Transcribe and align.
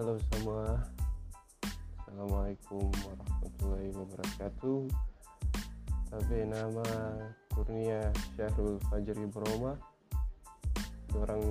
Halo 0.00 0.16
semua. 0.32 0.80
Assalamualaikum 2.00 2.88
warahmatullahi 3.04 3.92
wabarakatuh. 3.92 4.88
Tapi 6.08 6.36
nama 6.48 6.88
Kurnia 7.52 8.08
Syahrul 8.32 8.80
Fajri 8.88 9.28
Broma 9.28 9.76
Orang 11.12 11.44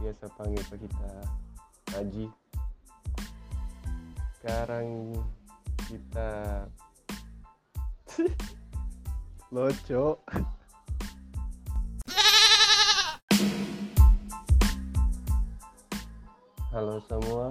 biasa 0.00 0.32
panggil 0.32 0.64
pak 0.64 0.80
kita? 0.80 1.12
Haji. 1.92 2.26
Sekarang 4.40 5.12
kita 5.92 6.64
Loco 9.52 10.24
Halo 16.70 17.02
semua. 17.10 17.50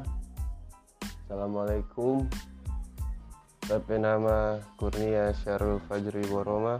Assalamualaikum. 1.04 2.24
Tapi 3.68 4.00
nama 4.00 4.64
Kurnia 4.80 5.36
Syarul 5.44 5.84
Fajri 5.92 6.24
Boroma. 6.32 6.80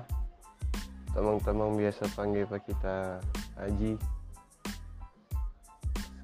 Teman-teman 1.12 1.76
biasa 1.76 2.08
panggil 2.16 2.48
Pak 2.48 2.64
kita 2.64 3.20
Haji 3.60 4.00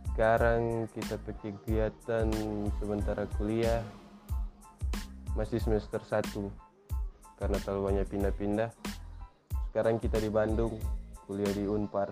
Sekarang 0.08 0.88
kita 0.96 1.20
pakai 1.20 1.52
kegiatan 1.52 2.32
sementara 2.80 3.28
kuliah. 3.36 3.84
Masih 5.36 5.60
semester 5.60 6.00
1 6.00 6.32
Karena 7.44 7.60
terlalu 7.60 7.92
banyak 7.92 8.08
pindah-pindah. 8.08 8.72
Sekarang 9.68 10.00
kita 10.00 10.24
di 10.24 10.32
Bandung. 10.32 10.80
Kuliah 11.28 11.52
di 11.52 11.68
Unpar 11.68 12.08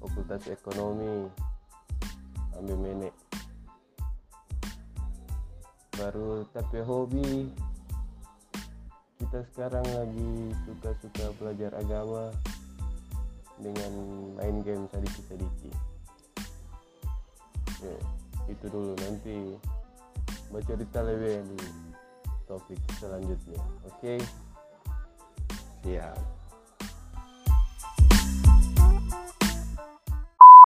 Fakultas 0.00 0.48
Ekonomi 0.48 1.49
ambil 2.60 2.76
menek. 2.76 3.14
Baru 5.96 6.44
tapi 6.52 6.78
hobi 6.84 7.50
kita 9.20 9.44
sekarang 9.52 9.84
lagi 9.96 10.54
suka-suka 10.64 11.32
belajar 11.40 11.72
agama 11.76 12.32
dengan 13.60 13.92
main 14.36 14.64
game 14.64 14.84
sedikit-sedikit. 14.92 15.76
Ya, 17.80 17.98
itu 18.48 18.66
dulu. 18.68 18.92
Nanti 18.96 19.56
baca 20.48 20.64
cerita 20.64 21.00
lebih 21.04 21.44
di 21.52 21.68
topik 22.48 22.80
selanjutnya. 22.96 23.60
Oke? 23.88 24.16
Okay? 24.16 24.20
siap 25.80 26.39